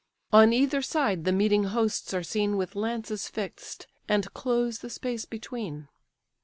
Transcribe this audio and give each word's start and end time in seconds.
On 0.33 0.51
either 0.51 0.81
side 0.81 1.25
the 1.25 1.31
meeting 1.31 1.65
hosts 1.65 2.11
are 2.15 2.23
seen 2.23 2.57
With 2.57 2.75
lances 2.75 3.27
fix'd, 3.27 3.85
and 4.09 4.33
close 4.33 4.79
the 4.79 4.89
space 4.89 5.25
between. 5.25 5.89